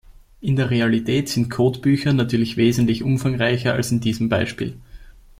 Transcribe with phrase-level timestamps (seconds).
[0.39, 4.75] In der Realität sind Codebücher natürlich wesentlich umfangreicher als in diesem Beispiel.